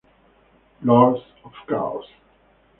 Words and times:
Lords 0.81 1.21
of 1.45 1.53
Chaos 1.67 2.05